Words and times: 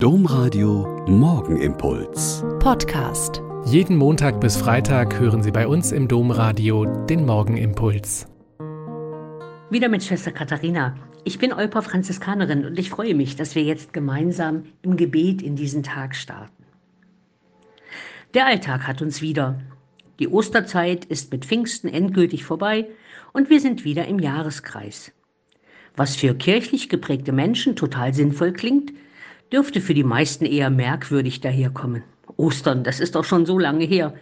Domradio 0.00 1.04
Morgenimpuls. 1.08 2.44
Podcast. 2.60 3.42
Jeden 3.64 3.96
Montag 3.96 4.40
bis 4.40 4.56
Freitag 4.56 5.18
hören 5.18 5.42
Sie 5.42 5.50
bei 5.50 5.66
uns 5.66 5.90
im 5.90 6.06
Domradio 6.06 6.84
den 7.06 7.26
Morgenimpuls. 7.26 8.28
Wieder 9.70 9.88
mit 9.88 10.04
Schwester 10.04 10.30
Katharina. 10.30 10.96
Ich 11.24 11.40
bin 11.40 11.52
Olper 11.52 11.82
Franziskanerin 11.82 12.64
und 12.64 12.78
ich 12.78 12.90
freue 12.90 13.16
mich, 13.16 13.34
dass 13.34 13.56
wir 13.56 13.64
jetzt 13.64 13.92
gemeinsam 13.92 14.66
im 14.82 14.96
Gebet 14.96 15.42
in 15.42 15.56
diesen 15.56 15.82
Tag 15.82 16.14
starten. 16.14 16.62
Der 18.34 18.46
Alltag 18.46 18.86
hat 18.86 19.02
uns 19.02 19.20
wieder. 19.20 19.60
Die 20.20 20.28
Osterzeit 20.28 21.06
ist 21.06 21.32
mit 21.32 21.44
Pfingsten 21.44 21.88
endgültig 21.88 22.44
vorbei 22.44 22.86
und 23.32 23.50
wir 23.50 23.58
sind 23.58 23.84
wieder 23.84 24.06
im 24.06 24.20
Jahreskreis. 24.20 25.10
Was 25.96 26.14
für 26.14 26.36
kirchlich 26.36 26.88
geprägte 26.88 27.32
Menschen 27.32 27.74
total 27.74 28.14
sinnvoll 28.14 28.52
klingt, 28.52 28.92
dürfte 29.52 29.80
für 29.80 29.94
die 29.94 30.04
meisten 30.04 30.44
eher 30.44 30.70
merkwürdig 30.70 31.40
daherkommen. 31.40 32.02
Ostern, 32.36 32.84
das 32.84 33.00
ist 33.00 33.14
doch 33.14 33.24
schon 33.24 33.46
so 33.46 33.58
lange 33.58 33.84
her. 33.84 34.14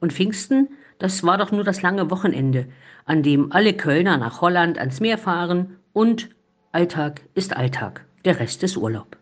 Und 0.00 0.12
Pfingsten, 0.12 0.68
das 0.98 1.22
war 1.22 1.38
doch 1.38 1.52
nur 1.52 1.64
das 1.64 1.82
lange 1.82 2.10
Wochenende, 2.10 2.66
an 3.04 3.22
dem 3.22 3.52
alle 3.52 3.74
Kölner 3.74 4.16
nach 4.16 4.40
Holland 4.40 4.78
ans 4.78 5.00
Meer 5.00 5.18
fahren 5.18 5.76
und 5.92 6.30
Alltag 6.72 7.20
ist 7.34 7.56
Alltag, 7.56 8.04
der 8.24 8.40
Rest 8.40 8.62
ist 8.62 8.76
Urlaub. 8.76 9.16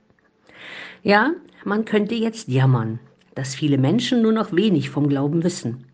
Ja, 1.03 1.33
man 1.65 1.85
könnte 1.85 2.15
jetzt 2.15 2.49
jammern, 2.49 3.01
dass 3.35 3.55
viele 3.55 3.79
Menschen 3.79 4.23
nur 4.23 4.33
noch 4.33 4.53
wenig 4.53 4.91
vom 4.91 5.09
Glauben 5.09 5.43
wissen. 5.43 5.87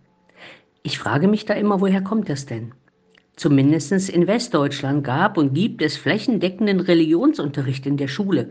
Ich 0.82 0.98
frage 0.98 1.28
mich 1.28 1.44
da 1.44 1.54
immer, 1.54 1.80
woher 1.80 2.02
kommt 2.02 2.28
das 2.28 2.46
denn? 2.46 2.72
Zumindest 3.36 4.08
in 4.08 4.26
Westdeutschland 4.26 5.04
gab 5.04 5.36
und 5.36 5.52
gibt 5.52 5.82
es 5.82 5.98
flächendeckenden 5.98 6.80
Religionsunterricht 6.80 7.84
in 7.84 7.98
der 7.98 8.08
Schule. 8.08 8.50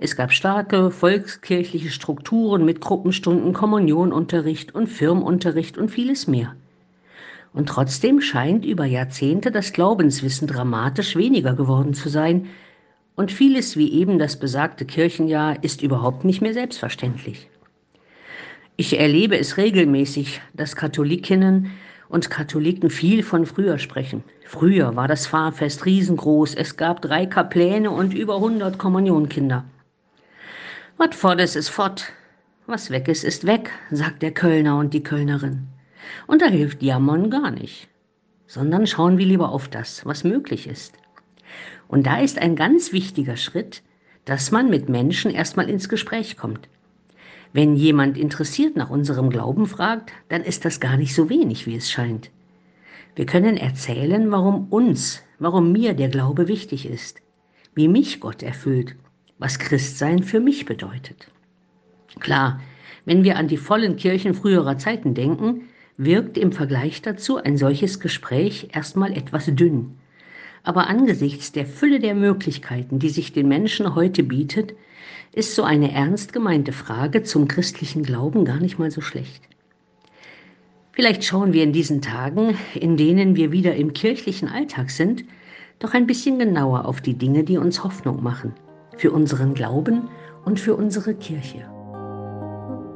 Es 0.00 0.16
gab 0.16 0.32
starke 0.32 0.90
volkskirchliche 0.90 1.90
Strukturen 1.90 2.64
mit 2.64 2.80
Gruppenstunden, 2.80 3.52
Kommunionunterricht 3.52 4.74
und 4.74 4.88
Firmenunterricht 4.88 5.78
und 5.78 5.88
vieles 5.88 6.26
mehr. 6.26 6.56
Und 7.52 7.68
trotzdem 7.68 8.20
scheint 8.20 8.64
über 8.64 8.84
Jahrzehnte 8.84 9.52
das 9.52 9.72
Glaubenswissen 9.72 10.48
dramatisch 10.48 11.14
weniger 11.14 11.54
geworden 11.54 11.94
zu 11.94 12.08
sein, 12.08 12.48
und 13.16 13.30
vieles 13.30 13.76
wie 13.76 13.92
eben 13.92 14.18
das 14.18 14.40
besagte 14.40 14.84
Kirchenjahr 14.84 15.62
ist 15.62 15.82
überhaupt 15.82 16.24
nicht 16.24 16.42
mehr 16.42 16.52
selbstverständlich. 16.52 17.48
Ich 18.76 18.98
erlebe 18.98 19.38
es 19.38 19.56
regelmäßig, 19.56 20.40
dass 20.52 20.74
Katholikinnen 20.74 21.70
und 22.14 22.30
Katholiken 22.30 22.90
viel 22.90 23.24
von 23.24 23.44
früher 23.44 23.76
sprechen. 23.80 24.22
Früher 24.46 24.94
war 24.94 25.08
das 25.08 25.26
Pfarrfest 25.26 25.84
riesengroß, 25.84 26.54
es 26.54 26.76
gab 26.76 27.02
drei 27.02 27.26
Kapläne 27.26 27.90
und 27.90 28.14
über 28.14 28.36
100 28.36 28.78
Kommunionkinder. 28.78 29.64
Was 30.96 31.16
fort 31.16 31.40
ist, 31.40 31.56
ist 31.56 31.70
fort. 31.70 32.12
Was 32.66 32.90
weg 32.90 33.08
ist, 33.08 33.24
ist 33.24 33.46
weg, 33.46 33.72
sagt 33.90 34.22
der 34.22 34.30
Kölner 34.30 34.78
und 34.78 34.94
die 34.94 35.02
Kölnerin. 35.02 35.66
Und 36.28 36.40
da 36.40 36.46
hilft 36.46 36.84
Jammern 36.84 37.30
gar 37.30 37.50
nicht, 37.50 37.88
sondern 38.46 38.86
schauen 38.86 39.18
wir 39.18 39.26
lieber 39.26 39.48
auf 39.48 39.66
das, 39.66 40.06
was 40.06 40.22
möglich 40.22 40.68
ist. 40.68 40.94
Und 41.88 42.06
da 42.06 42.20
ist 42.20 42.38
ein 42.38 42.54
ganz 42.54 42.92
wichtiger 42.92 43.36
Schritt, 43.36 43.82
dass 44.24 44.52
man 44.52 44.70
mit 44.70 44.88
Menschen 44.88 45.32
erstmal 45.32 45.68
ins 45.68 45.88
Gespräch 45.88 46.36
kommt. 46.36 46.68
Wenn 47.54 47.76
jemand 47.76 48.18
interessiert 48.18 48.76
nach 48.76 48.90
unserem 48.90 49.30
Glauben 49.30 49.66
fragt, 49.66 50.12
dann 50.28 50.42
ist 50.42 50.66
das 50.66 50.78
gar 50.80 50.98
nicht 50.98 51.14
so 51.14 51.30
wenig, 51.30 51.66
wie 51.66 51.76
es 51.76 51.90
scheint. 51.90 52.30
Wir 53.16 53.24
können 53.24 53.56
erzählen, 53.56 54.30
warum 54.30 54.66
uns, 54.68 55.22
warum 55.38 55.72
mir 55.72 55.94
der 55.94 56.08
Glaube 56.08 56.48
wichtig 56.48 56.84
ist, 56.84 57.22
wie 57.74 57.88
mich 57.88 58.20
Gott 58.20 58.42
erfüllt 58.42 58.96
was 59.38 59.58
Christsein 59.58 60.22
für 60.22 60.40
mich 60.40 60.64
bedeutet. 60.64 61.28
Klar, 62.20 62.60
wenn 63.04 63.24
wir 63.24 63.36
an 63.36 63.48
die 63.48 63.56
vollen 63.56 63.96
Kirchen 63.96 64.34
früherer 64.34 64.78
Zeiten 64.78 65.14
denken, 65.14 65.68
wirkt 65.96 66.38
im 66.38 66.52
Vergleich 66.52 67.02
dazu 67.02 67.36
ein 67.36 67.56
solches 67.56 68.00
Gespräch 68.00 68.68
erstmal 68.72 69.12
etwas 69.12 69.46
dünn. 69.46 69.98
Aber 70.64 70.88
angesichts 70.88 71.52
der 71.52 71.66
Fülle 71.66 72.00
der 72.00 72.14
Möglichkeiten, 72.14 72.98
die 72.98 73.10
sich 73.10 73.32
den 73.32 73.48
Menschen 73.48 73.94
heute 73.94 74.22
bietet, 74.22 74.74
ist 75.32 75.54
so 75.54 75.62
eine 75.62 75.92
ernst 75.92 76.32
gemeinte 76.32 76.72
Frage 76.72 77.22
zum 77.22 77.48
christlichen 77.48 78.02
Glauben 78.02 78.44
gar 78.44 78.58
nicht 78.58 78.78
mal 78.78 78.90
so 78.90 79.02
schlecht. 79.02 79.42
Vielleicht 80.92 81.24
schauen 81.24 81.52
wir 81.52 81.62
in 81.62 81.72
diesen 81.72 82.00
Tagen, 82.00 82.56
in 82.74 82.96
denen 82.96 83.36
wir 83.36 83.52
wieder 83.52 83.74
im 83.74 83.92
kirchlichen 83.92 84.48
Alltag 84.48 84.90
sind, 84.90 85.24
doch 85.80 85.92
ein 85.92 86.06
bisschen 86.06 86.38
genauer 86.38 86.86
auf 86.86 87.00
die 87.00 87.14
Dinge, 87.14 87.44
die 87.44 87.58
uns 87.58 87.84
Hoffnung 87.84 88.22
machen 88.22 88.54
für 88.96 89.10
unseren 89.10 89.54
Glauben 89.54 90.08
und 90.44 90.60
für 90.60 90.76
unsere 90.76 91.14
Kirche. 91.14 91.68